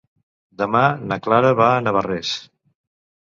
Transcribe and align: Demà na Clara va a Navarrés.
Demà 0.61 0.81
na 1.11 1.17
Clara 1.27 1.51
va 1.61 1.67
a 1.75 1.83
Navarrés. 1.89 2.31